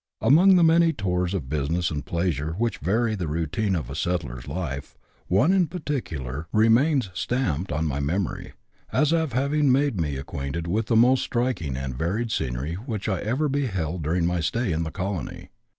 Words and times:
125 0.17 0.33
Among 0.33 0.55
the 0.57 0.63
many 0.79 0.91
tours 0.93 1.35
of 1.35 1.47
business 1.47 1.91
and 1.91 2.03
pleasure 2.03 2.53
which 2.53 2.79
vary 2.79 3.13
the 3.13 3.27
routine 3.27 3.75
of 3.75 3.87
a 3.87 3.93
settler's 3.93 4.47
life, 4.47 4.97
one 5.27 5.53
in 5.53 5.67
particular 5.67 6.47
remains 6.51 7.11
stamped 7.13 7.71
on 7.71 7.85
my 7.85 7.99
memory, 7.99 8.53
as 8.91 9.11
having 9.11 9.71
made 9.71 10.01
me 10.01 10.15
acquainted 10.15 10.65
with 10.65 10.87
the 10.87 10.95
most 10.95 11.21
striking 11.21 11.77
and 11.77 11.95
varied 11.95 12.31
scenery 12.31 12.73
which 12.73 13.07
I 13.07 13.19
ever 13.21 13.47
beheld 13.47 14.01
during 14.01 14.25
my 14.25 14.39
stay 14.39 14.71
in 14.71 14.81
the 14.81 14.89
colony. 14.89 15.49